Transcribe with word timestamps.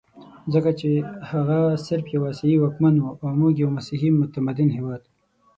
ځکه 0.53 0.71
چې 0.79 0.89
هغه 1.31 1.59
صرف 1.87 2.05
یو 2.15 2.23
اسیایي 2.31 2.57
واکمن 2.59 2.95
وو 2.99 3.11
او 3.23 3.29
موږ 3.39 3.53
یو 3.63 3.69
مسیحي 3.77 4.09
متمدن 4.21 4.69
هېواد. 4.77 5.01